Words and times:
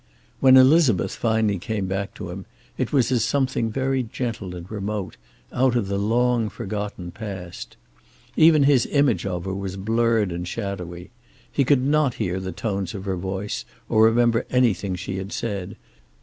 When 0.39 0.57
Elizabeth 0.57 1.11
finally 1.15 1.59
came 1.59 1.85
back 1.85 2.15
to 2.15 2.31
him 2.31 2.47
it 2.75 2.91
was 2.91 3.11
as 3.11 3.23
something 3.23 3.69
very 3.69 4.01
gentle 4.01 4.55
and 4.55 4.65
remote, 4.71 5.15
out 5.53 5.75
of 5.75 5.89
the 5.89 5.99
long 5.99 6.49
forgotten 6.49 7.11
past. 7.11 7.77
Even 8.35 8.63
his 8.63 8.87
image 8.87 9.27
of 9.27 9.45
her 9.45 9.53
was 9.53 9.77
blurred 9.77 10.31
and 10.31 10.47
shadowy. 10.47 11.11
He 11.51 11.63
could 11.63 11.83
not 11.83 12.15
hear 12.15 12.39
the 12.39 12.51
tones 12.51 12.95
of 12.95 13.05
her 13.05 13.15
voice, 13.15 13.63
or 13.87 14.03
remember 14.05 14.47
anything 14.49 14.95
she 14.95 15.17
had 15.17 15.31
said. 15.31 15.75